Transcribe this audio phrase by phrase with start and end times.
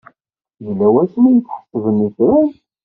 [0.65, 2.49] Yella wasmi ay tḥesbem itran?